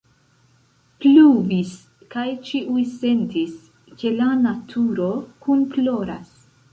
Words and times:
Pluvis, 1.03 1.73
kaj 2.15 2.23
ĉiuj 2.47 2.85
sentis, 2.93 3.53
ke 3.99 4.13
la 4.15 4.31
naturo 4.47 5.11
kunploras. 5.45 6.33